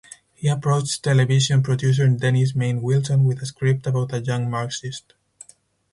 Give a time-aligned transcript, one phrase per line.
[0.33, 5.13] He approached television producer Dennis Main Wilson with a script about a young Marxist.